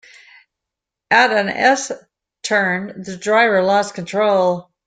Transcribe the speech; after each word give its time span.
At 1.11 1.31
an 1.31 1.47
S-turn 1.47 3.03
the 3.03 3.17
driver 3.17 3.61
lost 3.61 3.93
control. 3.93 4.71